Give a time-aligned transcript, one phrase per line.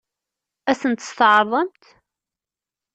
[0.71, 1.83] Ad sent-tt-tɛeṛḍemt?